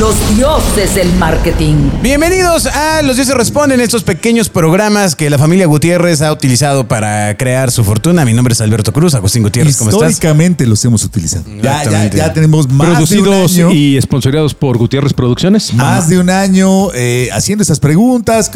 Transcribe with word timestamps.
Los 0.00 0.14
dioses 0.34 0.94
del 0.94 1.12
marketing. 1.16 1.74
Bienvenidos 2.02 2.64
a 2.64 3.02
Los 3.02 3.16
Dioses 3.16 3.34
Responden, 3.34 3.80
estos 3.82 4.02
pequeños 4.02 4.48
programas 4.48 5.14
que 5.14 5.28
la 5.28 5.36
familia 5.36 5.66
Gutiérrez 5.66 6.22
ha 6.22 6.32
utilizado 6.32 6.88
para 6.88 7.36
crear 7.36 7.70
su 7.70 7.84
fortuna. 7.84 8.24
Mi 8.24 8.32
nombre 8.32 8.54
es 8.54 8.62
Alberto 8.62 8.94
Cruz, 8.94 9.14
Agustín 9.14 9.42
Gutiérrez, 9.42 9.76
¿cómo 9.76 9.90
estás? 9.90 10.10
Históricamente 10.12 10.66
los 10.66 10.82
hemos 10.86 11.04
utilizado. 11.04 11.44
Ya, 11.56 11.62
ya, 11.62 11.76
Exactamente. 11.78 12.16
ya 12.16 12.32
tenemos 12.32 12.66
más 12.70 12.88
Producidos 12.94 13.24
de 13.52 13.64
un 13.64 13.68
año, 13.68 13.76
y 13.76 13.98
esponsoriados 13.98 14.54
por 14.54 14.78
Gutiérrez 14.78 15.12
Producciones. 15.12 15.74
más 15.74 16.08
de 16.08 16.18
un 16.18 16.30
año 16.30 16.94
eh, 16.94 17.28
haciendo 17.34 17.62
esas 17.62 17.78
preguntas 17.78 18.50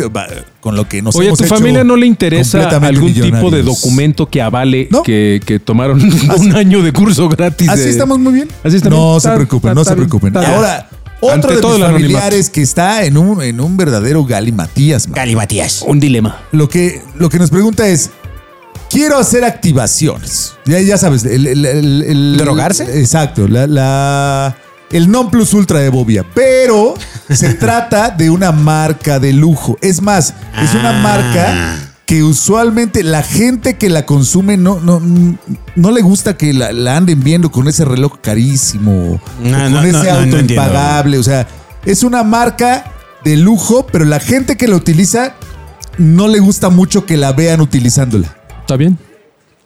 con 0.60 0.76
lo 0.76 0.88
que 0.88 1.02
nos 1.02 1.14
Oye, 1.14 1.28
¿a 1.28 1.34
tu 1.34 1.44
hecho 1.44 1.54
familia 1.54 1.84
no 1.84 1.96
le 1.96 2.06
interesa 2.06 2.68
algún 2.70 3.12
tipo 3.12 3.50
de 3.50 3.62
documento 3.62 4.30
que 4.30 4.40
avale 4.40 4.88
No. 4.90 5.02
que, 5.02 5.42
que 5.44 5.58
tomaron 5.58 6.00
un 6.38 6.56
año 6.56 6.80
de 6.82 6.92
curso 6.92 7.28
gratis? 7.28 7.68
Así 7.68 7.82
de- 7.82 7.90
estamos 7.90 8.18
muy 8.18 8.32
bien. 8.32 8.48
Así 8.62 8.76
está 8.76 8.88
no 8.88 9.10
bien. 9.10 9.20
se 9.20 9.30
preocupen, 9.30 9.68
está- 9.70 9.74
no 9.74 9.80
está 9.82 9.92
se 9.92 9.96
preocupen. 9.96 10.36
Ahora, 10.38 10.88
otro 11.24 11.34
Ante 11.50 11.54
de 11.56 11.60
todo 11.60 11.78
mis 11.78 11.86
familiares 11.86 12.50
que 12.50 12.62
está 12.62 13.04
en 13.04 13.16
un, 13.16 13.42
en 13.42 13.60
un 13.60 13.76
verdadero 13.76 14.24
galimatías. 14.24 15.08
man. 15.08 15.16
Gali 15.16 15.34
Matías. 15.36 15.82
Un 15.86 16.00
dilema. 16.00 16.40
Lo 16.52 16.68
que, 16.68 17.02
lo 17.18 17.28
que 17.28 17.38
nos 17.38 17.50
pregunta 17.50 17.86
es, 17.88 18.10
quiero 18.90 19.18
hacer 19.18 19.44
activaciones. 19.44 20.54
Ya, 20.66 20.80
ya 20.80 20.96
sabes, 20.98 21.24
el... 21.24 21.46
el- 21.46 21.64
el- 21.66 22.02
el- 22.02 22.36
¿Drogarse? 22.36 23.00
Exacto, 23.00 23.48
la, 23.48 23.66
la- 23.66 24.56
el 24.90 25.10
non 25.10 25.30
plus 25.30 25.52
ultra 25.54 25.80
de 25.80 25.88
Bobia. 25.88 26.24
Pero 26.34 26.94
se 27.28 27.54
trata 27.54 28.10
de 28.10 28.30
una 28.30 28.52
marca 28.52 29.18
de 29.18 29.32
lujo. 29.32 29.76
Es 29.80 30.00
más, 30.00 30.34
es 30.62 30.74
una 30.74 30.90
Ah. 30.90 31.02
marca 31.02 31.93
que 32.06 32.22
usualmente 32.22 33.02
la 33.02 33.22
gente 33.22 33.74
que 33.74 33.88
la 33.88 34.04
consume 34.04 34.56
no, 34.56 34.78
no, 34.80 35.00
no 35.74 35.90
le 35.90 36.02
gusta 36.02 36.36
que 36.36 36.52
la, 36.52 36.72
la 36.72 36.96
anden 36.96 37.22
viendo 37.22 37.50
con 37.50 37.66
ese 37.66 37.84
reloj 37.84 38.18
carísimo, 38.20 39.20
No, 39.42 39.58
con 39.58 39.72
no, 39.72 39.82
ese 39.82 40.12
no, 40.12 40.18
auto 40.18 40.38
impagable. 40.38 41.18
O 41.18 41.22
sea, 41.22 41.46
es 41.84 42.02
una 42.02 42.22
marca 42.22 42.92
de 43.24 43.36
lujo, 43.36 43.86
pero 43.86 44.04
la 44.04 44.20
gente 44.20 44.56
que 44.56 44.68
la 44.68 44.76
utiliza 44.76 45.34
no 45.96 46.28
le 46.28 46.40
gusta 46.40 46.68
mucho 46.68 47.06
que 47.06 47.16
la 47.16 47.32
vean 47.32 47.60
utilizándola. 47.60 48.36
¿Está 48.60 48.76
bien? 48.76 48.98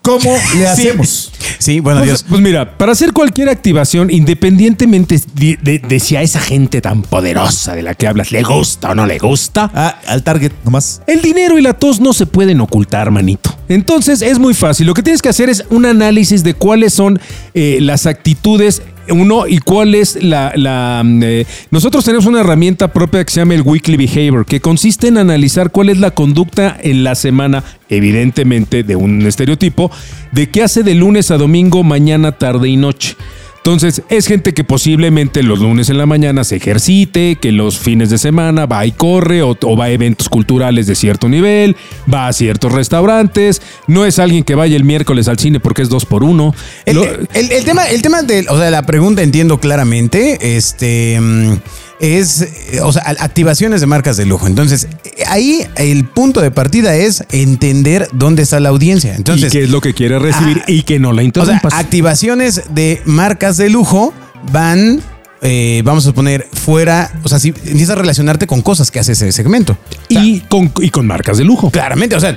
¿Cómo 0.03 0.35
le 0.57 0.67
hacemos? 0.67 1.33
Sí, 1.59 1.81
bueno, 1.81 1.99
Pues, 2.01 2.09
Dios. 2.09 2.25
pues 2.29 2.41
mira, 2.41 2.79
para 2.79 2.93
hacer 2.93 3.13
cualquier 3.13 3.49
activación, 3.51 4.11
independientemente 4.11 5.21
de, 5.35 5.59
de- 5.61 5.79
de 5.81 6.01
si 6.01 6.17
a 6.17 6.23
esa 6.23 6.41
gente 6.41 6.81
tan 6.81 7.03
poderosa 7.03 7.75
de 7.75 7.83
la 7.83 7.95
que 7.95 8.07
hablas 8.07 8.33
le 8.33 8.43
gusta 8.43 8.91
o 8.91 8.95
no 8.95 9.05
le 9.07 9.19
gusta, 9.19 9.71
Ah, 9.75 10.01
al 10.07 10.23
target 10.23 10.53
nomás. 10.65 11.03
El 11.07 11.21
dinero 11.21 11.59
y 11.59 11.63
la 11.63 11.75
tos 11.75 12.01
no 12.01 12.13
se 12.15 12.25
pueden 12.27 12.61
ocultar, 12.61 13.11
manito. 13.11 13.55
Entonces 13.69 14.23
es 14.23 14.39
muy 14.39 14.55
fácil. 14.55 14.87
Lo 14.87 14.95
que 14.95 15.03
tienes 15.03 15.21
que 15.21 15.29
hacer 15.29 15.51
es 15.51 15.65
un 15.69 15.85
análisis 15.85 16.43
de 16.43 16.55
cuáles 16.55 16.95
son 16.95 17.21
eh, 17.53 17.79
las 17.83 18.07
actitudes. 18.07 18.81
Uno, 19.11 19.47
y 19.47 19.59
cuál 19.59 19.95
es 19.95 20.23
la... 20.23 20.53
la, 20.56 21.03
mm, 21.05 21.23
eh, 21.23 21.47
nosotros 21.70 22.05
tenemos 22.05 22.27
una 22.27 22.41
herramienta 22.41 22.92
propia 22.92 23.25
que 23.25 23.33
se 23.33 23.41
llama 23.41 23.55
el 23.55 23.62
Weekly 23.62 23.97
Behavior, 23.97 24.47
que 24.47 24.61
consiste 24.61 25.09
en 25.09 25.19
analizar 25.19 25.70
cuál 25.70 25.89
es 25.89 25.98
la 25.98 26.11
conducta 26.11 26.77
en 26.81 27.05
la 27.05 27.15
semana, 27.15 27.65
evidentemente 27.89 28.83
de 28.83 28.97
un 28.97 29.23
estereotipo, 29.23 29.91
de 30.33 30.50
qué 30.50 30.62
hace 30.62 30.83
de 30.83 30.95
lunes 30.95 31.31
a 31.31 31.39
domingo, 31.39 31.83
mañana, 31.83 32.33
tarde 32.33 32.69
y 32.69 32.77
noche. 32.77 33.17
Entonces, 33.59 34.03
es 34.09 34.27
gente 34.27 34.55
que 34.55 34.64
posiblemente 34.64 35.42
los 35.42 35.59
lunes 35.59 35.91
en 35.91 35.98
la 35.98 36.06
mañana 36.06 36.42
se 36.45 36.56
ejercite, 36.56 37.37
que 37.41 37.53
los 37.53 37.78
fines 37.78 38.09
de 38.09 38.17
semana 38.17 38.65
va 38.67 38.87
y 38.87 38.92
corre 38.92 39.42
o, 39.42 39.56
o 39.62 39.77
va 39.77 39.87
a 39.87 39.91
eventos 39.91 40.28
culturales 40.31 40.87
de 40.87 40.95
cierto 40.95 41.28
nivel, 41.28 41.77
va 42.12 42.28
a 42.28 42.33
ciertos 42.33 42.73
restaurantes, 42.73 43.61
no 43.87 44.06
es 44.06 44.19
alguien 44.19 44.42
que 44.45 44.55
vaya 44.55 44.77
el 44.77 44.84
miércoles 44.84 45.28
al 45.28 45.39
cine 45.39 45.61
porque 45.61 45.83
es 45.83 45.89
dos 45.91 46.06
por 46.06 46.25
uno. 46.25 46.55
El, 46.87 46.97
Lo- 46.97 47.05
el- 47.05 47.53
el 47.53 47.65
tema, 47.65 47.84
el 47.89 48.00
tema 48.00 48.23
de, 48.23 48.47
o 48.48 48.56
sea, 48.59 48.70
la 48.70 48.87
pregunta 48.87 49.23
entiendo 49.23 49.59
claramente, 49.61 50.56
este, 50.56 51.19
mm, 51.20 51.53
es, 52.00 52.41
eh, 52.72 52.81
o 52.83 52.93
sea, 52.93 53.03
activaciones 53.19 53.81
de 53.81 53.87
marcas 53.87 54.17
de 54.17 54.25
lujo. 54.25 54.47
Entonces, 54.47 54.87
ahí 55.27 55.67
el 55.77 56.05
punto 56.05 56.41
de 56.41 56.51
partida 56.51 56.95
es 56.97 57.25
entender 57.31 58.09
dónde 58.13 58.43
está 58.43 58.61
la 58.61 58.69
audiencia. 58.69 59.15
Entonces, 59.15 59.53
y 59.53 59.59
qué 59.59 59.65
es 59.65 59.71
lo 59.71 59.81
que 59.81 59.95
quiere 59.95 60.19
recibir 60.19 60.61
ah, 60.61 60.65
y 60.71 60.83
que 60.83 60.99
no 60.99 61.12
la 61.12 61.17
o 61.17 61.23
sea, 61.23 61.25
interrumpas. 61.25 61.75
activaciones 61.75 62.62
de 62.71 63.03
marcas 63.05 63.57
de 63.57 63.71
lujo 63.71 64.12
van, 64.53 65.01
eh, 65.43 65.83
vamos 65.84 66.07
a 66.07 66.12
poner, 66.12 66.47
fuera, 66.53 67.12
o 67.23 67.28
sea, 67.28 67.39
si 67.39 67.49
empiezas 67.49 67.91
a 67.91 67.95
relacionarte 67.97 68.47
con 68.47 68.62
cosas 68.62 68.91
que 68.91 69.01
hace 69.01 69.12
ese 69.12 69.33
segmento. 69.33 69.73
O 69.73 70.15
sea, 70.15 70.25
y, 70.25 70.41
con, 70.41 70.73
y 70.81 70.91
con 70.91 71.07
marcas 71.07 71.39
de 71.39 71.45
lujo. 71.45 71.71
Claramente, 71.71 72.17
o 72.17 72.21
sea, 72.21 72.37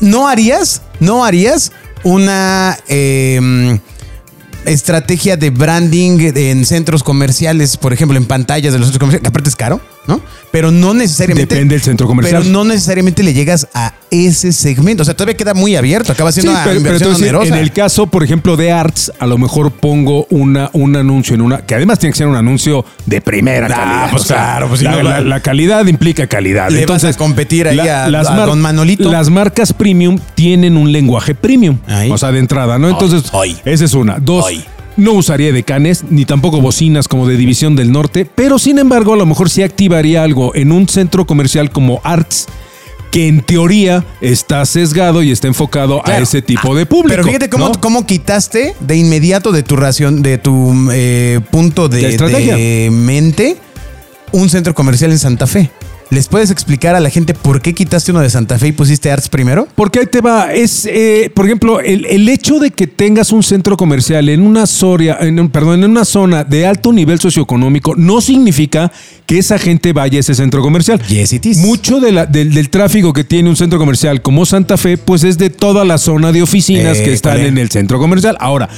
no 0.00 0.28
harías, 0.28 0.82
no 1.00 1.24
harías 1.24 1.72
una 2.02 2.78
eh, 2.88 3.78
estrategia 4.64 5.36
de 5.36 5.50
branding 5.50 6.32
en 6.34 6.64
centros 6.64 7.02
comerciales, 7.02 7.76
por 7.76 7.92
ejemplo, 7.92 8.16
en 8.16 8.24
pantallas 8.24 8.72
de 8.72 8.78
los 8.78 8.88
centros 8.88 9.00
comerciales, 9.00 9.22
que 9.22 9.28
aparte 9.28 9.48
es 9.48 9.56
caro, 9.56 9.80
¿no? 10.06 10.20
Pero 10.50 10.72
no 10.72 10.94
necesariamente. 10.94 11.54
Depende 11.54 11.74
del 11.76 11.82
centro 11.82 12.08
comercial. 12.08 12.42
Pero 12.42 12.52
no 12.52 12.64
necesariamente 12.64 13.22
le 13.22 13.32
llegas 13.32 13.68
a 13.72 13.94
ese 14.10 14.50
segmento. 14.52 15.02
O 15.02 15.04
sea, 15.04 15.14
todavía 15.14 15.36
queda 15.36 15.54
muy 15.54 15.76
abierto. 15.76 16.10
Acaba 16.12 16.32
siendo 16.32 16.50
Sí, 16.50 16.56
una 16.56 16.64
pero, 16.64 16.70
pero 16.80 16.80
inversión 16.80 17.10
entonces, 17.12 17.28
onerosa. 17.34 17.54
en 17.56 17.62
el 17.62 17.72
caso, 17.72 18.06
por 18.08 18.24
ejemplo, 18.24 18.56
de 18.56 18.72
Arts, 18.72 19.12
a 19.20 19.26
lo 19.26 19.38
mejor 19.38 19.70
pongo 19.70 20.26
una, 20.30 20.68
un 20.72 20.96
anuncio 20.96 21.36
en 21.36 21.42
una, 21.42 21.58
que 21.64 21.76
además 21.76 22.00
tiene 22.00 22.12
que 22.12 22.18
ser 22.18 22.26
un 22.26 22.34
anuncio 22.34 22.84
de 23.06 23.20
primera 23.20 23.66
Ah, 23.66 23.68
calidad. 23.76 24.10
pues 24.10 24.24
claro, 24.24 24.68
pues 24.68 24.82
la, 24.82 24.90
no, 24.90 25.02
la- 25.02 25.10
la- 25.10 25.20
la 25.20 25.40
calidad 25.40 25.86
implica 25.86 26.26
calidad. 26.26 26.68
Le 26.70 26.74
vas 26.78 26.80
Entonces, 26.80 27.14
a 27.14 27.18
competir 27.18 27.68
ahí 27.68 27.78
a- 27.78 28.06
a 28.06 28.46
don 28.46 28.60
Manolito. 28.60 29.08
Las 29.12 29.30
marcas 29.30 29.72
premium 29.72 30.18
tienen 30.34 30.76
un 30.76 30.90
lenguaje 30.90 31.36
premium. 31.36 31.78
Ahí. 31.86 32.10
O 32.10 32.18
sea, 32.18 32.32
de 32.32 32.40
entrada, 32.40 32.76
¿no? 32.80 32.88
Entonces, 32.88 33.22
esa 33.64 33.84
es 33.84 33.94
una. 33.94 34.18
Dos. 34.18 34.46
Ay. 34.48 34.64
No 34.96 35.12
usaría 35.12 35.52
decanes, 35.52 36.04
ni 36.10 36.24
tampoco 36.24 36.60
bocinas 36.60 37.08
como 37.08 37.26
de 37.26 37.36
División 37.36 37.76
del 37.76 37.92
Norte, 37.92 38.26
pero 38.26 38.58
sin 38.58 38.78
embargo, 38.78 39.14
a 39.14 39.16
lo 39.16 39.26
mejor 39.26 39.48
sí 39.48 39.62
activaría 39.62 40.22
algo 40.22 40.54
en 40.54 40.72
un 40.72 40.88
centro 40.88 41.26
comercial 41.26 41.70
como 41.70 42.00
Arts, 42.04 42.46
que 43.10 43.26
en 43.28 43.40
teoría 43.40 44.04
está 44.20 44.64
sesgado 44.66 45.22
y 45.22 45.30
está 45.32 45.48
enfocado 45.48 46.00
a 46.06 46.18
ese 46.18 46.42
tipo 46.42 46.72
Ah, 46.72 46.76
de 46.78 46.86
público. 46.86 47.08
Pero 47.16 47.24
fíjate 47.24 47.48
cómo, 47.50 47.68
¿no? 47.68 47.80
cómo 47.80 48.06
quitaste 48.06 48.74
de 48.78 48.96
inmediato 48.96 49.52
de 49.52 49.62
tu 49.62 49.76
ración, 49.76 50.22
de 50.22 50.38
tu 50.38 50.90
eh, 50.92 51.40
punto 51.50 51.88
de, 51.88 52.16
de 52.16 52.88
mente, 52.92 53.56
un 54.32 54.48
centro 54.48 54.74
comercial 54.74 55.10
en 55.10 55.18
Santa 55.18 55.46
Fe. 55.46 55.70
¿Les 56.10 56.26
puedes 56.26 56.50
explicar 56.50 56.96
a 56.96 57.00
la 57.00 57.08
gente 57.08 57.34
por 57.34 57.62
qué 57.62 57.72
quitaste 57.72 58.10
uno 58.10 58.18
de 58.20 58.28
Santa 58.30 58.58
Fe 58.58 58.66
y 58.68 58.72
pusiste 58.72 59.12
Arts 59.12 59.28
primero? 59.28 59.68
Porque 59.76 60.00
ahí 60.00 60.06
te 60.06 60.20
va, 60.20 60.52
es, 60.52 60.84
eh, 60.90 61.30
por 61.32 61.46
ejemplo, 61.46 61.78
el, 61.78 62.04
el 62.06 62.28
hecho 62.28 62.58
de 62.58 62.72
que 62.72 62.88
tengas 62.88 63.30
un 63.30 63.44
centro 63.44 63.76
comercial 63.76 64.28
en 64.28 64.40
una, 64.42 64.66
zoria- 64.66 65.18
en 65.20 65.48
perdón, 65.50 65.84
en 65.84 65.90
una 65.92 66.04
zona 66.04 66.42
de 66.42 66.66
alto 66.66 66.92
nivel 66.92 67.20
socioeconómico 67.20 67.94
no 67.94 68.20
significa 68.20 68.90
que 69.24 69.38
esa 69.38 69.56
gente 69.56 69.92
vaya 69.92 70.16
a 70.16 70.20
ese 70.20 70.34
centro 70.34 70.62
comercial. 70.62 71.00
Yes, 71.06 71.32
it 71.32 71.46
is. 71.46 71.58
Mucho 71.58 72.00
de 72.00 72.10
la- 72.10 72.26
del, 72.26 72.52
del 72.54 72.70
tráfico 72.70 73.12
que 73.12 73.22
tiene 73.22 73.48
un 73.48 73.54
centro 73.54 73.78
comercial 73.78 74.20
como 74.20 74.44
Santa 74.44 74.76
Fe, 74.76 74.98
pues 74.98 75.22
es 75.22 75.38
de 75.38 75.48
toda 75.48 75.84
la 75.84 75.96
zona 75.96 76.32
de 76.32 76.42
oficinas 76.42 76.98
Eh, 76.98 77.04
que 77.04 77.12
están 77.12 77.38
en 77.40 77.56
el 77.56 77.70
centro 77.70 78.00
comercial. 78.00 78.36
Ahora, 78.40 78.68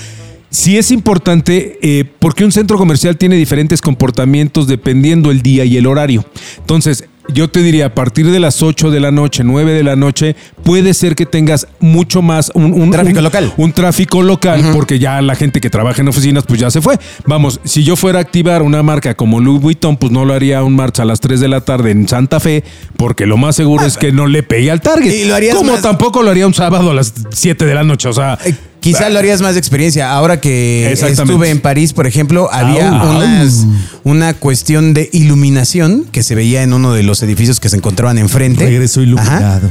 sí 0.51 0.77
es 0.77 0.91
importante 0.91 1.79
eh, 1.81 2.05
porque 2.19 2.45
un 2.45 2.53
centro 2.53 2.77
comercial 2.77 3.17
tiene 3.17 3.37
diferentes 3.37 3.81
comportamientos 3.81 4.67
dependiendo 4.67 5.31
el 5.31 5.41
día 5.41 5.65
y 5.65 5.79
el 5.79 5.87
horario. 5.87 6.27
Entonces, 6.59 7.05
yo 7.29 7.49
te 7.49 7.63
diría, 7.63 7.87
a 7.87 7.95
partir 7.95 8.31
de 8.31 8.41
las 8.41 8.63
8 8.63 8.91
de 8.91 9.01
la 9.01 9.11
noche, 9.11 9.45
9 9.45 9.73
de 9.73 9.83
la 9.83 9.97
noche, 9.97 10.35
puede 10.65 10.93
ser 10.95 11.15
que 11.15 11.25
tengas 11.27 11.67
mucho 11.81 12.21
más 12.23 12.51
un, 12.55 12.73
un- 12.73 12.91
Tráfico 12.91 13.19
un- 13.19 13.25
local. 13.25 13.53
Un 13.57 13.73
tráfico 13.73 14.23
local, 14.23 14.71
porque 14.73 14.99
ya 14.99 15.21
la 15.23 15.35
gente 15.35 15.61
que 15.61 15.71
trabaja 15.71 16.03
en 16.03 16.09
oficinas, 16.09 16.45
pues 16.47 16.61
ya 16.61 16.71
se 16.71 16.81
fue. 16.81 16.99
Vamos, 17.27 17.61
si 17.65 17.85
yo 17.85 17.97
fuera 17.97 18.19
a 18.19 18.23
activar 18.23 18.63
una 18.63 18.83
marca 18.83 19.15
como 19.15 19.41
Louis 19.41 19.61
Vuitton, 19.61 19.97
pues 19.97 20.11
no 20.13 20.25
lo 20.25 20.35
haría 20.35 20.63
un 20.63 20.75
marcha 20.77 21.03
a 21.03 21.07
las 21.07 21.21
3 21.21 21.41
de 21.41 21.49
la 21.49 21.61
tarde 21.61 21.91
en 21.93 22.09
Santa 22.09 22.41
Fe, 22.41 22.65
porque 22.97 23.27
lo 23.27 23.37
más 23.37 23.57
seguro 23.57 23.85
es 23.87 23.97
que 23.97 24.13
no 24.13 24.27
le 24.27 24.43
pegue 24.43 24.71
al 24.71 24.81
target. 24.81 25.13
Y 25.15 25.25
lo 25.25 25.35
harías 25.35 25.55
Como 25.57 25.73
más- 25.73 25.83
tampoco 25.83 26.23
lo 26.23 26.31
haría 26.31 26.47
un 26.47 26.55
sábado 26.55 26.91
a 26.91 26.95
las 26.95 27.13
7 27.31 27.65
de 27.67 27.75
la 27.75 27.85
noche. 27.85 28.09
O 28.09 28.13
sea, 28.13 28.39
Eh, 28.45 28.55
Quizá 28.83 29.09
lo 29.11 29.19
harías 29.19 29.41
más 29.41 29.55
de 29.55 29.61
experiencia. 29.61 30.13
Ahora 30.13 30.41
que 30.41 30.93
estuve 30.93 31.51
en 31.51 31.61
París, 31.61 31.93
por 31.93 32.07
ejemplo, 32.07 32.53
había 32.53 32.89
Au. 32.91 33.17
unas- 33.17 33.65
una 34.05 34.35
cuestión 34.35 34.93
de 34.93 35.09
iluminación 35.13 36.05
que 36.11 36.23
se 36.23 36.35
veía 36.35 36.63
en 36.63 36.73
uno 36.73 36.93
de 36.93 37.03
los 37.03 37.23
edificios 37.23 37.61
que 37.61 37.69
se 37.69 37.77
encontraban 37.77 38.19
enfrente. 38.19 38.65
Regreso 38.67 39.01
Ajá. 39.01 39.07
iluminado. 39.09 39.71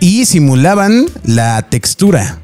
y 0.00 0.26
simulaban 0.26 1.06
la 1.24 1.62
textura 1.70 2.38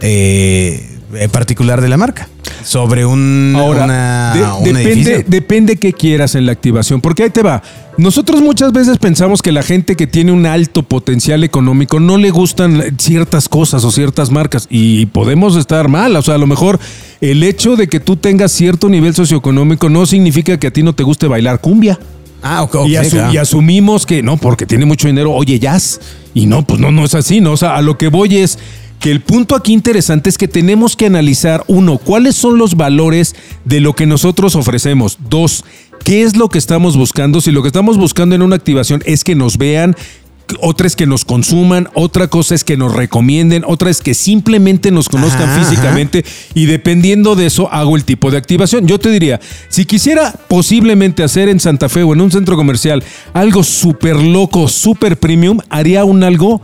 eh, 0.00 0.98
particular 1.30 1.80
de 1.80 1.88
la 1.88 1.96
marca 1.96 2.28
sobre 2.64 3.04
un, 3.06 3.54
Ahora, 3.56 3.84
una- 3.84 4.32
de- 4.34 4.42
un 4.42 4.64
depende, 4.64 4.92
edificio. 4.92 5.24
depende 5.26 5.76
qué 5.76 5.92
quieras 5.92 6.34
en 6.34 6.46
la 6.46 6.52
activación, 6.52 7.00
porque 7.00 7.22
ahí 7.24 7.30
te 7.30 7.42
va. 7.42 7.62
Nosotros 7.96 8.40
muchas 8.40 8.72
veces 8.72 8.98
pensamos 8.98 9.42
que 9.42 9.52
la 9.52 9.62
gente 9.62 9.94
que 9.96 10.06
tiene 10.06 10.32
un 10.32 10.46
alto 10.46 10.82
potencial 10.82 11.42
económico 11.44 12.00
no 12.00 12.16
le 12.16 12.30
gustan 12.30 12.82
ciertas 12.98 13.48
cosas 13.48 13.84
o 13.84 13.90
ciertas 13.90 14.30
marcas 14.30 14.66
y 14.70 15.06
podemos 15.06 15.56
estar 15.56 15.88
mal. 15.88 16.14
O 16.16 16.22
sea, 16.22 16.34
a 16.34 16.38
lo 16.38 16.46
mejor 16.46 16.78
el 17.20 17.42
hecho 17.42 17.76
de 17.76 17.88
que 17.88 18.00
tú 18.00 18.16
tengas 18.16 18.52
cierto 18.52 18.88
nivel 18.88 19.14
socioeconómico 19.14 19.88
no 19.90 20.06
significa 20.06 20.58
que 20.58 20.66
a 20.68 20.70
ti 20.70 20.82
no 20.82 20.94
te 20.94 21.02
guste 21.02 21.26
bailar 21.26 21.60
cumbia. 21.60 21.98
Ah, 22.42 22.62
ok, 22.62 22.74
ok, 22.76 22.88
y, 22.88 22.94
asu- 22.94 23.10
claro. 23.10 23.32
y 23.34 23.36
asumimos 23.36 24.06
que 24.06 24.22
no, 24.22 24.38
porque 24.38 24.64
tiene 24.64 24.86
mucho 24.86 25.06
dinero, 25.08 25.32
oye, 25.32 25.58
jazz. 25.58 26.00
Y 26.32 26.46
no, 26.46 26.62
pues 26.66 26.80
no, 26.80 26.90
no 26.90 27.04
es 27.04 27.14
así, 27.14 27.40
¿no? 27.42 27.52
O 27.52 27.56
sea, 27.58 27.76
a 27.76 27.82
lo 27.82 27.98
que 27.98 28.08
voy 28.08 28.38
es 28.38 28.58
que 29.00 29.10
el 29.10 29.20
punto 29.20 29.56
aquí 29.56 29.72
interesante 29.72 30.30
es 30.30 30.38
que 30.38 30.46
tenemos 30.46 30.94
que 30.94 31.06
analizar, 31.06 31.64
uno, 31.66 31.98
cuáles 31.98 32.36
son 32.36 32.58
los 32.58 32.76
valores 32.76 33.34
de 33.64 33.80
lo 33.80 33.94
que 33.94 34.06
nosotros 34.06 34.54
ofrecemos. 34.54 35.18
Dos, 35.28 35.64
¿Qué 36.04 36.22
es 36.22 36.36
lo 36.36 36.48
que 36.48 36.58
estamos 36.58 36.96
buscando? 36.96 37.40
Si 37.40 37.50
lo 37.50 37.62
que 37.62 37.68
estamos 37.68 37.96
buscando 37.96 38.34
en 38.34 38.42
una 38.42 38.56
activación 38.56 39.02
es 39.04 39.22
que 39.22 39.34
nos 39.34 39.58
vean, 39.58 39.96
otra 40.60 40.86
es 40.86 40.96
que 40.96 41.06
nos 41.06 41.24
consuman, 41.24 41.88
otra 41.94 42.28
cosa 42.28 42.54
es 42.54 42.64
que 42.64 42.76
nos 42.76 42.92
recomienden, 42.94 43.62
otra 43.66 43.90
es 43.90 44.00
que 44.00 44.14
simplemente 44.14 44.90
nos 44.90 45.08
conozcan 45.08 45.48
Ajá, 45.48 45.60
físicamente 45.60 46.24
y 46.54 46.66
dependiendo 46.66 47.36
de 47.36 47.46
eso 47.46 47.70
hago 47.72 47.96
el 47.96 48.04
tipo 48.04 48.30
de 48.30 48.38
activación. 48.38 48.86
Yo 48.86 48.98
te 48.98 49.10
diría, 49.10 49.40
si 49.68 49.84
quisiera 49.84 50.32
posiblemente 50.48 51.22
hacer 51.22 51.48
en 51.48 51.60
Santa 51.60 51.88
Fe 51.88 52.02
o 52.02 52.12
en 52.12 52.20
un 52.20 52.30
centro 52.30 52.56
comercial 52.56 53.04
algo 53.32 53.62
súper 53.62 54.16
loco, 54.16 54.68
súper 54.68 55.18
premium, 55.18 55.58
haría 55.68 56.04
un 56.04 56.24
algo 56.24 56.62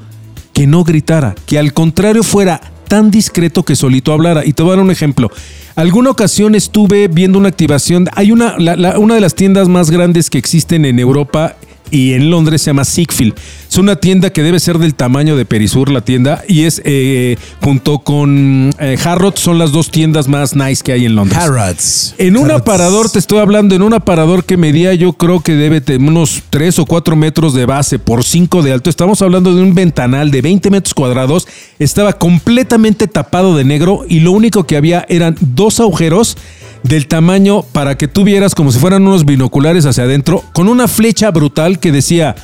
que 0.56 0.66
no 0.66 0.84
gritara, 0.84 1.34
que 1.44 1.58
al 1.58 1.74
contrario 1.74 2.22
fuera 2.22 2.58
tan 2.88 3.10
discreto 3.10 3.62
que 3.62 3.76
solito 3.76 4.10
hablara. 4.10 4.42
Y 4.46 4.54
te 4.54 4.62
voy 4.62 4.72
a 4.72 4.76
dar 4.76 4.84
un 4.84 4.90
ejemplo. 4.90 5.30
Alguna 5.74 6.08
ocasión 6.08 6.54
estuve 6.54 7.08
viendo 7.08 7.38
una 7.38 7.50
activación. 7.50 8.08
Hay 8.14 8.32
una, 8.32 8.56
una 8.96 9.14
de 9.16 9.20
las 9.20 9.34
tiendas 9.34 9.68
más 9.68 9.90
grandes 9.90 10.30
que 10.30 10.38
existen 10.38 10.86
en 10.86 10.98
Europa 10.98 11.56
y 11.90 12.12
en 12.12 12.30
Londres 12.30 12.62
se 12.62 12.70
llama 12.70 12.84
Sigfield. 12.84 13.34
Es 13.68 13.78
una 13.78 13.96
tienda 13.96 14.30
que 14.30 14.42
debe 14.42 14.60
ser 14.60 14.78
del 14.78 14.94
tamaño 14.94 15.36
de 15.36 15.44
Perisur, 15.44 15.90
la 15.90 16.00
tienda, 16.00 16.42
y 16.48 16.62
es 16.62 16.80
eh, 16.84 17.36
junto 17.60 17.98
con 17.98 18.70
eh, 18.78 18.96
Harrods, 19.04 19.40
son 19.40 19.58
las 19.58 19.72
dos 19.72 19.90
tiendas 19.90 20.28
más 20.28 20.54
nice 20.54 20.82
que 20.82 20.92
hay 20.92 21.04
en 21.04 21.14
Londres. 21.14 21.38
Harrods. 21.38 22.14
En 22.18 22.36
un 22.36 22.46
Harrods. 22.46 22.62
aparador, 22.62 23.10
te 23.10 23.18
estoy 23.18 23.38
hablando, 23.38 23.74
en 23.74 23.82
un 23.82 23.92
aparador 23.94 24.44
que 24.44 24.56
medía 24.56 24.94
yo 24.94 25.12
creo 25.12 25.40
que 25.40 25.52
debe 25.52 25.80
tener 25.80 26.08
unos 26.08 26.42
3 26.50 26.78
o 26.78 26.86
4 26.86 27.16
metros 27.16 27.54
de 27.54 27.66
base 27.66 27.98
por 27.98 28.24
5 28.24 28.62
de 28.62 28.72
alto. 28.72 28.90
Estamos 28.90 29.22
hablando 29.22 29.54
de 29.54 29.62
un 29.62 29.74
ventanal 29.74 30.30
de 30.30 30.42
20 30.42 30.70
metros 30.70 30.94
cuadrados. 30.94 31.46
Estaba 31.78 32.14
completamente 32.14 33.06
tapado 33.08 33.56
de 33.56 33.64
negro 33.64 34.04
y 34.08 34.20
lo 34.20 34.32
único 34.32 34.64
que 34.64 34.76
había 34.76 35.04
eran 35.08 35.36
dos 35.40 35.80
agujeros 35.80 36.36
del 36.88 37.06
tamaño 37.06 37.62
para 37.62 37.96
que 37.96 38.08
tú 38.08 38.24
vieras 38.24 38.54
como 38.54 38.72
si 38.72 38.78
fueran 38.78 39.06
unos 39.06 39.24
binoculares 39.24 39.86
hacia 39.86 40.04
adentro 40.04 40.42
con 40.52 40.68
una 40.68 40.88
flecha 40.88 41.30
brutal 41.30 41.78
que 41.78 41.92
decía, 41.92 42.34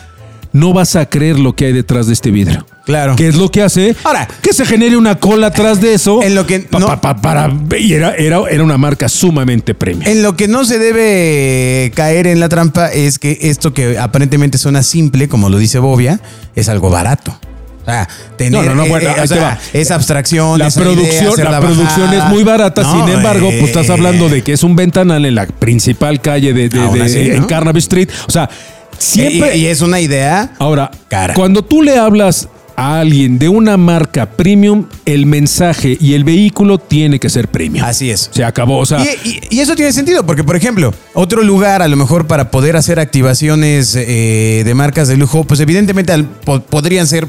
no 0.53 0.73
vas 0.73 0.97
a 0.97 1.07
creer 1.07 1.39
lo 1.39 1.55
que 1.55 1.67
hay 1.67 1.73
detrás 1.73 2.07
de 2.07 2.13
este 2.13 2.31
vidrio. 2.31 2.67
Claro. 2.85 3.15
¿Qué 3.17 3.29
es 3.29 3.37
lo 3.37 3.49
que 3.49 3.63
hace? 3.63 3.95
Ahora- 4.03 4.27
que 4.43 4.53
se 4.53 4.67
genere 4.67 4.97
una 4.97 5.15
cola 5.15 5.47
atrás 5.47 5.81
de 5.81 5.95
eso. 5.95 6.21
En 6.23 6.35
lo 6.35 6.47
que 6.47 6.61
Pa- 6.61 6.81
no- 6.81 6.87
pa- 6.87 7.01
pa- 7.01 7.21
para, 7.23 7.53
y 7.79 7.93
era, 7.93 8.15
era, 8.17 8.41
era 8.51 8.65
una 8.65 8.77
marca 8.77 9.09
sumamente 9.09 9.73
premium. 9.75 10.03
En 10.11 10.23
lo 10.23 10.37
que 10.37 10.49
no 10.49 10.65
se 10.65 10.79
debe 10.81 11.93
caer 11.95 12.27
en 12.27 12.41
la 12.41 12.49
trampa 12.49 12.89
es 12.89 13.19
que 13.21 13.39
esto 13.43 13.73
que 13.73 13.99
aparentemente 13.99 14.59
suena 14.59 14.83
simple, 14.83 15.29
como 15.29 15.49
lo 15.49 15.59
dice 15.59 15.79
Bobia, 15.79 16.21
es 16.57 16.69
algo 16.69 16.91
barato. 16.91 17.39
O 17.83 17.85
sea, 17.85 18.09
tener, 18.37 18.53
No, 18.53 18.63
no, 18.63 18.75
no, 18.75 18.87
bueno, 18.89 19.09
eh, 19.09 19.13
ahí 19.13 19.19
o 19.19 19.23
te 19.23 19.29
sea, 19.29 19.43
va. 19.43 19.59
esa 19.73 19.95
abstracción, 19.97 20.59
La 20.59 20.69
esa 20.69 20.81
producción, 20.81 21.35
la 21.51 21.61
producción 21.61 22.07
bajada. 22.07 22.25
es 22.27 22.31
muy 22.33 22.45
barata, 22.45 22.85
sin 22.85 23.09
embargo, 23.09 23.49
eh, 23.51 23.57
pues 23.59 23.71
estás 23.71 23.91
hablando 23.91 24.29
de 24.29 24.43
que 24.43 24.53
es 24.53 24.63
un 24.63 24.77
ventanal 24.77 25.25
en 25.27 25.35
la 25.35 25.47
principal 25.47 26.21
calle 26.21 26.53
de, 26.53 26.69
de- 26.69 26.79
de- 26.89 27.37
en 27.37 27.45
Carnaby 27.45 27.79
Street. 27.81 28.09
O 28.29 28.31
sea, 28.31 28.49
siempre. 28.99 29.57
Y, 29.57 29.63
y 29.63 29.67
es 29.67 29.81
una 29.81 30.01
idea. 30.01 30.53
Ahora, 30.59 30.91
cara. 31.09 31.35
cuando 31.35 31.63
tú 31.63 31.83
le 31.83 31.97
hablas 31.99 32.49
a 32.75 33.01
alguien 33.01 33.39
de 33.39 33.49
una 33.51 33.77
marca 33.77 34.25
premium, 34.27 34.87
el 35.05 35.27
mensaje 35.27 35.97
y 36.01 36.15
el 36.15 36.25
vehículo 36.25 36.79
tiene 36.79 37.19
que 37.21 37.29
ser 37.29 37.49
premium. 37.49 37.85
Así 37.85 38.11
es. 38.11 38.31
Se 38.33 38.45
acabó. 38.45 38.79
O 38.79 38.87
sea, 38.87 39.01
Y, 39.05 39.29
y- 39.29 39.41
y 39.57 39.61
eso 39.61 39.75
tiene 39.75 39.93
sentido, 39.93 40.25
porque 40.25 40.43
por 40.43 40.57
ejemplo, 40.57 40.95
otro 41.15 41.43
lugar 41.43 41.83
a 41.83 41.89
lo 41.89 41.97
mejor 41.97 42.27
para 42.27 42.51
poder 42.51 42.77
hacer 42.77 42.99
activaciones 42.99 43.95
eh, 43.97 44.63
de 44.65 44.75
marcas 44.75 45.09
de 45.09 45.17
lujo, 45.17 45.45
pues 45.45 45.61
evidentemente 45.61 46.13
al- 46.13 46.25
po- 46.25 46.61
podrían 46.63 47.07
ser 47.07 47.27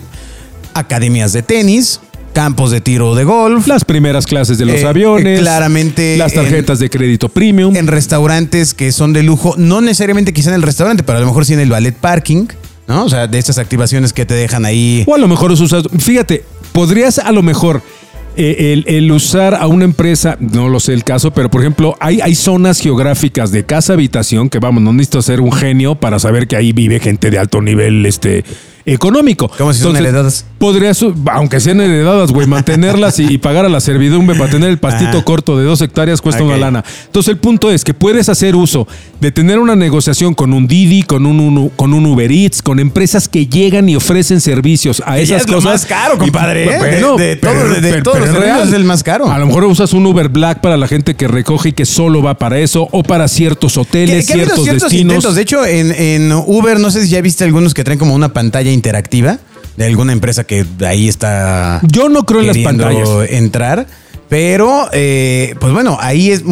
academias 0.73 1.33
de 1.33 1.43
tenis, 1.43 1.99
campos 2.33 2.71
de 2.71 2.81
tiro 2.81 3.13
de 3.15 3.23
golf, 3.23 3.67
las 3.67 3.85
primeras 3.85 4.25
clases 4.25 4.57
de 4.57 4.65
los 4.65 4.77
Eh, 4.81 4.87
aviones. 4.87 5.39
claramente 5.41 6.17
Las 6.17 6.33
en- 6.33 6.41
tarjetas 6.41 6.79
de 6.79 6.89
crédito 6.89 7.29
premium. 7.29 7.75
en 7.75 7.87
restaurantes 7.87 8.73
que 8.73 8.91
son 8.91 9.13
de 9.13 9.21
lujo, 9.23 9.53
no 9.57 9.81
necesariamente 9.81 10.33
quizá 10.33 10.49
en 10.49 10.55
el 10.55 10.63
restaurante, 10.63 11.03
pero 11.03 11.17
a 11.19 11.21
lo 11.21 11.27
mejor 11.27 11.45
sí 11.45 11.53
en 11.53 11.59
el 11.59 11.69
ballet 11.69 11.95
parking, 11.95 12.47
¿no? 12.87 13.05
O 13.05 13.09
sea, 13.09 13.27
de 13.27 13.37
estas 13.37 13.57
activaciones 13.59 14.13
que 14.13 14.25
te 14.25 14.33
dejan 14.33 14.65
ahí. 14.65 15.03
O 15.07 15.13
a 15.15 15.17
lo 15.19 15.27
mejor 15.27 15.51
usas. 15.51 15.83
Fíjate, 15.99 16.43
podrías 16.71 17.19
a 17.19 17.31
lo 17.31 17.43
mejor. 17.43 17.81
eh, 18.35 18.73
el, 18.73 18.83
el 18.87 19.11
usar 19.11 19.53
a 19.53 19.67
una 19.67 19.85
empresa, 19.85 20.37
no 20.39 20.67
lo 20.67 20.79
sé 20.79 20.93
el 20.93 21.03
caso, 21.03 21.29
pero 21.35 21.51
por 21.51 21.61
ejemplo, 21.61 21.95
hay, 21.99 22.19
hay 22.19 22.33
zonas 22.33 22.79
geográficas 22.79 23.51
de 23.51 23.63
casa 23.63 23.93
habitación 23.93 24.49
que 24.49 24.57
vamos, 24.57 24.81
no 24.81 24.91
necesito 24.91 25.21
ser 25.21 25.39
un 25.39 25.51
genio 25.51 25.93
para 25.93 26.17
saber 26.17 26.47
que 26.47 26.55
ahí 26.55 26.73
vive 26.73 26.99
gente 26.99 27.29
de 27.29 27.37
alto 27.37 27.61
nivel 27.61 28.03
este, 28.07 28.43
económico. 28.85 29.49
Como 29.57 29.73
si 29.73 29.81
son 29.81 29.95
heredadas. 29.95 30.45
Podrías, 30.57 31.03
aunque 31.33 31.59
sean 31.59 31.81
heredadas, 31.81 32.31
güey, 32.31 32.47
mantenerlas 32.47 33.19
y, 33.19 33.25
y 33.33 33.37
pagar 33.37 33.65
a 33.65 33.69
la 33.69 33.79
servidumbre 33.81 34.37
para 34.37 34.49
tener 34.49 34.69
el 34.69 34.77
pastito 34.77 35.17
Ajá. 35.17 35.23
corto 35.25 35.57
de 35.57 35.65
dos 35.65 35.81
hectáreas 35.81 36.21
cuesta 36.21 36.43
una 36.43 36.57
lana. 36.57 36.83
Entonces 37.05 37.29
el 37.31 37.37
punto 37.37 37.69
es 37.69 37.83
que 37.83 37.93
puedes 37.93 38.29
hacer 38.29 38.55
uso 38.55 38.87
de 39.19 39.31
tener 39.31 39.59
una 39.59 39.75
negociación 39.75 40.33
con 40.33 40.53
un 40.53 40.67
Didi, 40.67 41.03
con 41.03 41.25
un, 41.25 41.39
un- 41.39 41.69
con 41.69 41.93
un 41.93 42.05
Uber 42.05 42.31
Eats, 42.31 42.61
con 42.61 42.79
empresas 42.79 43.27
que 43.27 43.45
llegan 43.47 43.89
y 43.89 43.95
ofrecen 43.95 44.39
servicios 44.41 45.01
a 45.05 45.19
esas 45.19 45.41
es 45.43 45.49
lo 45.49 45.55
cosas. 45.57 45.71
más 45.73 45.85
caro, 45.85 46.17
compadre. 46.17 46.77
Bueno, 46.77 47.17
De- 47.17 47.27
de 47.27 47.35
todo- 47.37 47.69
de- 47.69 47.81
de 47.81 48.01
todos 48.01 48.19
los 48.19 48.29
real. 48.35 48.67
es 48.67 48.73
el 48.73 48.83
más 48.85 49.03
caro. 49.03 49.29
A 49.31 49.37
lo 49.39 49.47
mejor 49.47 49.65
usas 49.65 49.91
un 49.93 50.05
Uber 50.05 50.29
Black 50.29 50.61
para 50.61 50.77
la 50.77 50.87
gente 50.87 51.15
que 51.15 51.27
recoge 51.27 51.69
y 51.69 51.73
que 51.73 51.85
solo 51.85 52.21
va 52.21 52.37
para 52.37 52.59
eso, 52.59 52.87
o 52.91 53.03
para 53.03 53.27
ciertos 53.27 53.77
hoteles, 53.77 54.25
que 54.27 54.33
ha 54.33 54.35
habido 54.35 54.47
ciertos, 54.47 54.63
ciertos 54.65 54.89
destinos. 54.91 55.13
intentos. 55.15 55.35
De 55.35 55.41
hecho, 55.41 55.65
en, 55.65 55.91
en 55.91 56.31
Uber, 56.31 56.79
no 56.79 56.89
sé 56.91 57.03
si 57.03 57.09
ya 57.09 57.21
viste 57.21 57.43
algunos 57.43 57.73
que 57.73 57.83
traen 57.83 57.99
como 57.99 58.13
una 58.15 58.33
pantalla 58.33 58.71
interactiva 58.73 59.39
de 59.77 59.85
alguna 59.85 60.13
empresa 60.13 60.43
que 60.43 60.65
ahí 60.85 61.07
está. 61.07 61.79
Yo 61.83 62.09
no 62.09 62.25
creo 62.25 62.41
en 62.41 62.47
las 62.47 62.57
pantallas. 62.59 63.09
entrar. 63.29 63.87
Pero, 64.29 64.89
eh, 64.93 65.53
pues 65.59 65.73
bueno, 65.73 65.97
ahí 66.01 66.31
es, 66.31 66.43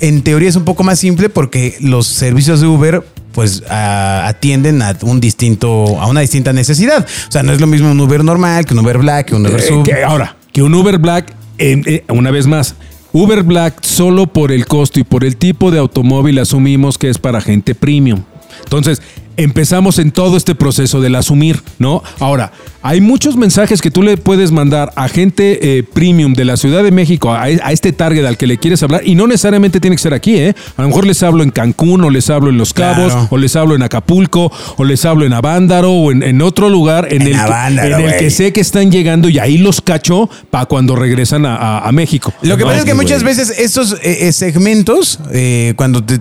en 0.00 0.22
teoría 0.22 0.48
es 0.48 0.56
un 0.56 0.64
poco 0.64 0.82
más 0.84 0.98
simple 0.98 1.28
porque 1.28 1.76
los 1.80 2.06
servicios 2.06 2.60
de 2.60 2.66
Uber 2.66 3.02
pues 3.32 3.62
a- 3.68 4.26
atienden 4.26 4.80
a 4.80 4.96
un 5.02 5.20
distinto, 5.20 6.00
a 6.00 6.06
una 6.06 6.20
distinta 6.22 6.54
necesidad. 6.54 7.06
O 7.28 7.32
sea, 7.32 7.42
no 7.42 7.52
es 7.52 7.60
lo 7.60 7.66
mismo 7.66 7.90
un 7.90 8.00
Uber 8.00 8.24
normal 8.24 8.64
que 8.64 8.72
un 8.72 8.80
Uber 8.80 8.96
Black, 8.98 9.26
que 9.26 9.34
un 9.34 9.44
Uber 9.46 9.60
Eh, 9.60 9.62
Sub. 9.68 9.82
que 9.84 10.02
ahora, 10.02 10.36
que 10.52 10.62
un 10.62 10.72
Uber 10.74 10.96
Black, 10.98 11.34
eh, 11.58 11.82
eh, 11.84 12.04
una 12.08 12.30
vez 12.30 12.46
más, 12.46 12.74
Uber 13.12 13.42
Black 13.42 13.82
solo 13.84 14.26
por 14.26 14.50
el 14.52 14.64
costo 14.64 14.98
y 15.00 15.04
por 15.04 15.22
el 15.22 15.36
tipo 15.36 15.70
de 15.70 15.78
automóvil 15.78 16.38
asumimos 16.38 16.96
que 16.96 17.10
es 17.10 17.18
para 17.18 17.42
gente 17.42 17.74
premium. 17.74 18.22
Entonces, 18.64 19.02
empezamos 19.36 19.98
en 19.98 20.10
todo 20.12 20.36
este 20.36 20.54
proceso 20.54 21.00
del 21.00 21.14
asumir, 21.14 21.62
¿no? 21.78 22.02
Ahora, 22.20 22.52
hay 22.82 23.00
muchos 23.00 23.36
mensajes 23.36 23.80
que 23.82 23.90
tú 23.90 24.02
le 24.02 24.16
puedes 24.16 24.52
mandar 24.52 24.92
a 24.94 25.08
gente 25.08 25.78
eh, 25.78 25.82
premium 25.82 26.34
de 26.34 26.44
la 26.44 26.56
Ciudad 26.56 26.84
de 26.84 26.92
México, 26.92 27.32
a, 27.32 27.42
a 27.42 27.72
este 27.72 27.92
target 27.92 28.24
al 28.24 28.36
que 28.36 28.46
le 28.46 28.58
quieres 28.58 28.82
hablar, 28.82 29.02
y 29.04 29.14
no 29.16 29.26
necesariamente 29.26 29.80
tiene 29.80 29.96
que 29.96 30.02
ser 30.02 30.14
aquí, 30.14 30.36
¿eh? 30.36 30.54
A 30.76 30.82
lo 30.82 30.88
mejor 30.88 31.04
les 31.06 31.22
hablo 31.22 31.42
en 31.42 31.50
Cancún, 31.50 32.04
o 32.04 32.10
les 32.10 32.30
hablo 32.30 32.48
en 32.50 32.58
Los 32.58 32.72
Cabos, 32.72 33.12
Claro. 33.12 33.28
o 33.30 33.36
les 33.38 33.56
hablo 33.56 33.74
en 33.74 33.82
Acapulco, 33.82 34.52
o 34.76 34.84
les 34.84 35.04
hablo 35.04 35.26
en 35.26 35.32
Avándaro, 35.32 35.90
o 35.92 36.12
en, 36.12 36.22
en 36.22 36.40
otro 36.42 36.68
lugar 36.70 37.08
en, 37.10 37.22
En 37.22 37.28
el, 37.28 37.34
que- 37.34 37.80
en 37.86 38.00
el 38.00 38.16
que 38.18 38.30
sé 38.30 38.52
que 38.52 38.60
están 38.60 38.90
llegando 38.92 39.28
y 39.28 39.38
ahí 39.38 39.58
los 39.58 39.80
cacho 39.80 40.30
para 40.50 40.66
cuando 40.66 40.94
regresan 40.96 41.44
a, 41.44 41.56
a- 41.56 41.88
a 41.88 41.92
México. 41.92 42.32
Lo 42.42 42.56
que 42.56 42.62
¿no? 42.62 42.68
pasa 42.68 42.78
es 42.80 42.84
que 42.84 42.94
muchas 42.94 43.22
veces 43.24 43.50
estos 43.58 43.94
eh, 44.02 44.28
eh, 44.28 44.32
segmentos, 44.32 45.18
eh, 45.32 45.74
cuando 45.76 46.02
te- 46.04 46.20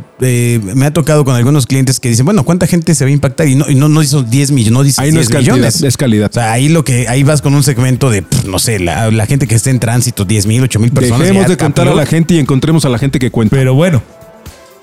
me 0.74 0.86
ha 0.86 0.94
tocado 0.94 1.24
con 1.26 1.36
algunos 1.36 1.66
clientes 1.68 2.00
que 2.00 2.10
dicen, 2.10 2.26
bueno, 2.26 2.44
¿cuánta 2.44 2.66
gente 2.68 2.96
se 2.96 3.05
va 3.06 3.10
a 3.10 3.14
impactar? 3.14 3.48
Y 3.48 3.56
no, 3.56 3.70
y 3.70 3.76
no, 3.76 3.88
no 3.90 4.02
hizo 4.04 4.24
10 4.24 4.52
millones, 4.52 4.74
no 4.74 4.84
dice 4.84 5.02
Ahí 5.02 5.12
no 5.12 5.16
10 5.20 5.24
es 5.28 5.30
cantidad, 5.34 5.54
millones. 5.56 5.82
es 5.84 5.98
calidad. 5.98 6.30
O 6.30 6.34
sea, 6.34 6.52
ahí 6.52 6.70
lo 6.70 6.84
que, 6.84 7.08
ahí 7.08 7.24
vas 7.24 7.42
con 7.42 7.56
un 7.56 7.64
segmento 7.64 8.10
de, 8.10 8.22
pff, 8.22 8.46
no 8.46 8.60
sé, 8.60 8.80
la, 8.80 9.10
la 9.12 9.26
gente 9.26 9.48
que 9.48 9.56
esté 9.56 9.70
en 9.70 9.80
tránsito, 9.80 10.26
10 10.26 10.46
mil, 10.48 10.64
8 10.64 10.80
mil 10.80 10.92
personas. 10.92 11.22
Dejemos 11.22 11.48
de 11.48 11.58
contar 11.58 11.88
a 11.88 11.96
la 11.96 12.06
gente 12.06 12.34
y 12.34 12.40
encontremos 12.40 12.86
a 12.86 12.90
la 12.90 12.98
gente 12.98 13.20
que 13.20 13.32
cuenta. 13.32 13.56
Pero 13.56 13.74
bueno, 13.74 14.02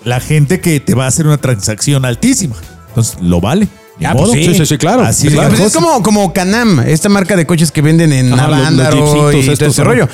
la 0.04 0.20
gente 0.20 0.60
que 0.60 0.80
te 0.80 0.94
va 0.94 1.04
a 1.04 1.08
hacer 1.08 1.26
una 1.26 1.38
transacción 1.38 2.04
altísima. 2.04 2.56
Entonces, 2.88 3.18
lo 3.20 3.40
vale. 3.40 3.68
Ah, 4.04 4.14
pues 4.16 4.32
sí. 4.32 4.44
Sí, 4.46 4.54
sí, 4.54 4.66
sí, 4.66 4.78
claro. 4.78 5.02
Así 5.02 5.30
Pues, 5.30 5.52
es 5.52 5.60
pues 5.60 5.72
como, 5.72 6.02
como 6.02 6.32
Canam, 6.32 6.80
esta 6.80 7.08
marca 7.08 7.36
de 7.36 7.46
coches 7.46 7.70
que 7.70 7.82
venden 7.82 8.12
en 8.12 8.30
Navándaro 8.30 9.32
y 9.32 9.54
todo 9.54 9.68
ese 9.68 9.84
rollo. 9.84 10.08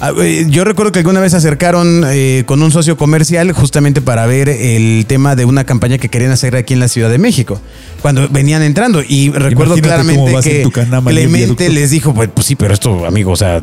Ah, 0.00 0.12
eh, 0.20 0.46
Yo 0.48 0.64
recuerdo 0.64 0.92
que 0.92 1.00
alguna 1.00 1.20
vez 1.20 1.32
se 1.32 1.38
acercaron 1.38 2.04
eh, 2.06 2.44
con 2.46 2.62
un 2.62 2.70
socio 2.70 2.96
comercial 2.96 3.50
justamente 3.52 4.00
para 4.00 4.26
ver 4.26 4.48
el 4.48 5.06
tema 5.06 5.34
de 5.34 5.44
una 5.44 5.64
campaña 5.64 5.98
que 5.98 6.08
querían 6.08 6.30
hacer 6.30 6.54
aquí 6.56 6.74
en 6.74 6.80
la 6.80 6.88
Ciudad 6.88 7.10
de 7.10 7.18
México, 7.18 7.60
cuando 8.00 8.28
venían 8.28 8.62
entrando. 8.62 9.02
Y 9.06 9.30
recuerdo 9.30 9.76
Imagínate 9.76 9.82
claramente 9.82 10.34
que 10.42 10.68
Clemente 11.04 11.68
les 11.70 11.90
dijo, 11.90 12.14
pues, 12.14 12.30
pues 12.32 12.46
sí, 12.46 12.54
pero 12.54 12.74
esto, 12.74 13.06
amigo, 13.06 13.32
o 13.32 13.36
sea, 13.36 13.60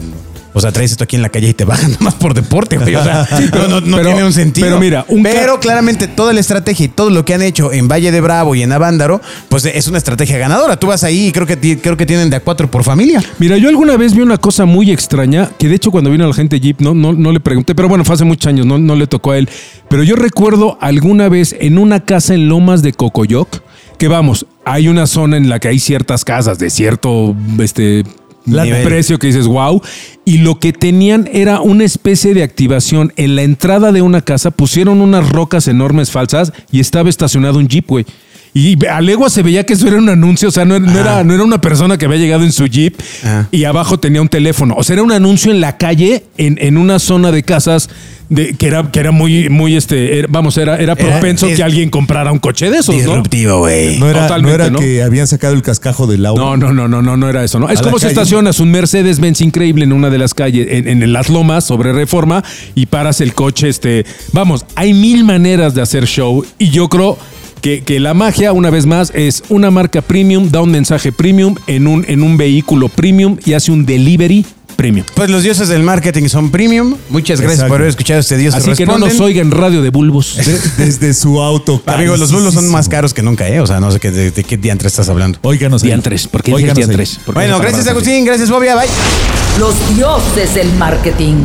o 0.55 0.61
sea, 0.61 0.71
traes 0.71 0.89
esto 0.91 1.03
aquí 1.03 1.15
en 1.17 1.21
la 1.21 1.29
calle 1.29 1.49
y 1.49 1.53
te 1.53 1.65
bajan 1.65 1.91
nomás 1.99 2.15
por 2.15 2.33
deporte, 2.33 2.77
güey. 2.77 2.95
O 2.95 3.03
sea, 3.03 3.27
no, 3.53 3.67
no- 3.67 3.81
no 3.81 3.97
pero- 3.97 4.09
tiene 4.09 4.23
un 4.23 4.33
sentido. 4.33 4.65
pero 4.65 4.79
mira, 4.79 5.05
un 5.09 5.21
pero 5.21 5.59
claramente 5.59 6.07
toda 6.07 6.33
la 6.33 6.39
estrategia 6.39 6.85
y 6.85 6.89
todo 6.89 7.09
lo 7.11 7.23
que 7.25 7.33
han 7.35 7.41
hecho 7.43 7.71
en 7.71 7.87
Valle 7.87 8.11
de 8.11 8.21
Bravo 8.21 8.55
y 8.55 8.63
en 8.63 8.71
Avándaro, 8.71 9.21
pues 9.49 9.65
es 9.65 9.87
una 9.87 9.97
estrategia 9.99 10.37
ganadora. 10.39 10.77
Tú 10.79 10.87
vas 10.87 11.03
ahí 11.03 11.27
y 11.27 11.31
creo 11.31 11.45
que, 11.45 11.79
creo 11.79 11.97
que 11.97 12.05
tienen 12.05 12.29
de 12.29 12.37
a 12.37 12.39
cuatro 12.39 12.71
por 12.71 12.83
familia. 12.83 13.21
Mira, 13.37 13.57
yo 13.57 13.69
alguna 13.69 13.97
vez 13.97 14.15
vi 14.15 14.21
una 14.21 14.37
cosa 14.37 14.65
muy 14.65 14.89
extraña, 14.91 15.51
que 15.59 15.67
de 15.67 15.75
hecho 15.75 15.91
cuando 15.91 16.09
vino 16.09 16.25
la 16.27 16.33
gente 16.33 16.59
Jeep 16.59 16.79
no, 16.81 16.93
no, 16.95 17.11
no 17.13 17.31
le 17.31 17.39
pregunté, 17.41 17.75
pero 17.75 17.89
bueno, 17.89 18.05
fue 18.05 18.15
hace 18.15 18.23
muchos 18.23 18.47
años, 18.47 18.65
no, 18.65 18.77
no 18.77 18.95
le 18.95 19.07
tocó 19.07 19.31
a 19.31 19.37
él. 19.37 19.49
Pero 19.89 20.03
yo 20.03 20.15
recuerdo 20.15 20.77
alguna 20.79 21.27
vez 21.29 21.55
en 21.59 21.77
una 21.77 21.99
casa 22.05 22.33
en 22.33 22.47
Lomas 22.47 22.81
de 22.81 22.93
Cocoyoc, 22.93 23.59
que 23.97 24.07
vamos, 24.07 24.45
hay 24.65 24.87
una 24.87 25.05
zona 25.07 25.37
en 25.37 25.49
la 25.49 25.59
que 25.59 25.67
hay 25.67 25.79
ciertas 25.79 26.23
casas 26.25 26.57
de 26.59 26.69
cierto 26.69 27.35
este, 27.59 28.03
Nivel. 28.45 28.83
precio 28.83 29.19
que 29.19 29.27
dices, 29.27 29.47
wow. 29.47 29.81
Y 30.23 30.39
lo 30.39 30.59
que 30.59 30.73
tenían 30.73 31.29
era 31.31 31.61
una 31.61 31.83
especie 31.83 32.33
de 32.33 32.43
activación. 32.43 33.13
En 33.15 33.35
la 33.35 33.43
entrada 33.43 33.91
de 33.91 34.01
una 34.01 34.21
casa 34.21 34.51
pusieron 34.51 35.01
unas 35.01 35.29
rocas 35.29 35.67
enormes 35.67 36.11
falsas 36.11 36.53
y 36.71 36.79
estaba 36.79 37.09
estacionado 37.09 37.59
un 37.59 37.67
jeep, 37.67 37.87
güey. 37.87 38.05
Y 38.53 38.77
a 38.85 39.01
legua 39.01 39.29
se 39.29 39.43
veía 39.43 39.65
que 39.65 39.73
eso 39.73 39.85
era 39.85 39.97
un 39.97 40.07
anuncio, 40.07 40.47
o 40.47 40.51
sea, 40.51 40.63
no, 40.63 40.79
no 40.79 40.97
era, 40.97 41.25
no 41.25 41.33
era 41.33 41.43
una 41.43 41.59
persona 41.59 41.97
que 41.97 42.05
había 42.05 42.19
llegado 42.19 42.45
en 42.45 42.53
su 42.53 42.67
jeep 42.67 42.95
y 43.51 43.65
abajo 43.65 43.99
tenía 43.99 44.21
un 44.21 44.29
teléfono. 44.29 44.75
O 44.77 44.83
sea, 44.83 44.93
era 44.93 45.03
un 45.03 45.11
anuncio 45.11 45.51
en 45.51 45.59
la 45.59 45.75
calle, 45.75 46.23
en, 46.37 46.57
en 46.61 46.77
una 46.77 46.99
zona 46.99 47.33
de 47.33 47.43
casas 47.43 47.89
de, 48.29 48.53
que 48.55 48.67
era, 48.67 48.91
que 48.91 48.99
era 48.99 49.11
muy, 49.11 49.49
muy, 49.49 49.75
este, 49.75 50.19
era- 50.19 50.27
vamos, 50.29 50.57
era, 50.57 50.77
era 50.77 50.95
propenso 50.95 51.47
es- 51.47 51.55
que 51.57 51.63
alguien 51.63 51.89
comprara 51.89 52.31
un 52.31 52.39
coche 52.39 52.69
de 52.69 52.77
esos, 52.77 52.95
¿no? 52.95 53.01
Disruptivo, 53.01 53.59
güey. 53.59 53.99
No 53.99 54.09
era, 54.09 54.37
no 54.39 54.49
era 54.49 54.69
¿no? 54.69 54.79
que 54.79 55.03
habían 55.03 55.27
sacado 55.27 55.53
el 55.53 55.61
cascajo 55.61 56.07
del 56.07 56.25
auto. 56.25 56.41
No, 56.41 56.57
no, 56.57 56.73
no, 56.73 56.87
no, 56.87 57.01
no, 57.01 57.17
no 57.17 57.29
era 57.29 57.43
eso, 57.43 57.59
¿no? 57.59 57.69
Es 57.69 57.79
A 57.79 57.83
como 57.83 57.99
si 57.99 58.07
estacionas 58.07 58.59
un 58.59 58.71
Mercedes-Benz 58.71 59.41
increíble 59.41 59.83
en 59.83 59.93
una 59.93 60.09
de 60.09 60.17
las 60.17 60.33
calles, 60.33 60.67
en, 60.69 60.87
en 61.03 61.13
las 61.13 61.29
lomas 61.29 61.63
sobre 61.65 61.93
reforma, 61.93 62.43
y 62.73 62.85
paras 62.87 63.21
el 63.21 63.33
coche, 63.33 63.69
este. 63.69 64.05
Vamos, 64.31 64.65
hay 64.75 64.93
mil 64.93 65.23
maneras 65.23 65.75
de 65.75 65.81
hacer 65.81 66.05
show, 66.07 66.43
y 66.57 66.69
yo 66.69 66.89
creo 66.89 67.17
que, 67.61 67.81
que 67.83 67.99
la 67.99 68.13
magia, 68.13 68.51
una 68.53 68.69
vez 68.69 68.85
más, 68.85 69.11
es 69.15 69.43
una 69.49 69.71
marca 69.71 70.01
premium, 70.01 70.49
da 70.51 70.61
un 70.61 70.71
mensaje 70.71 71.11
premium 71.11 71.55
en 71.67 71.87
un, 71.87 72.05
en 72.07 72.21
un 72.21 72.37
vehículo 72.37 72.89
premium 72.89 73.37
y 73.45 73.53
hace 73.53 73.71
un 73.71 73.85
delivery 73.85 74.45
premium. 74.75 75.05
Pues 75.15 75.29
los 75.29 75.43
dioses 75.43 75.67
del 75.67 75.83
marketing 75.83 76.27
son 76.27 76.51
premium. 76.51 76.95
Muchas 77.09 77.39
gracias 77.39 77.59
Exacto. 77.59 77.71
por 77.73 77.81
haber 77.81 77.89
escuchado 77.89 78.19
este 78.19 78.37
Dios 78.37 78.53
Así 78.55 78.71
que 78.73 78.85
no 78.85 78.97
nos 78.97 79.19
oigan 79.19 79.51
radio 79.51 79.81
de 79.81 79.89
bulbos. 79.89 80.37
De- 80.37 80.85
desde 80.85 81.13
su 81.13 81.41
auto. 81.41 81.81
Amigos, 81.87 82.19
los 82.19 82.31
bulos 82.31 82.53
son 82.53 82.69
más 82.71 82.89
caros 82.89 83.13
que 83.13 83.21
nunca, 83.21 83.47
¿eh? 83.47 83.59
O 83.59 83.67
sea, 83.67 83.79
no 83.79 83.91
sé 83.91 83.99
qué, 83.99 84.11
de, 84.11 84.31
de 84.31 84.43
qué 84.43 84.57
diantre 84.57 84.87
estás 84.87 85.09
hablando. 85.09 85.39
Óiganos. 85.41 85.81
Diantres, 85.81 86.27
¿por 86.27 86.43
qué 86.43 86.55
diantres? 86.55 87.19
¿Por 87.25 87.33
qué 87.35 87.39
Bueno, 87.41 87.59
gracias? 87.59 87.87
Agustín, 87.87 88.25
gracias 88.25 88.49
Bobia, 88.49 88.75
bye. 88.75 88.87
Los 89.59 89.75
dioses 89.95 90.55
del 90.55 90.71
marketing. 90.73 91.35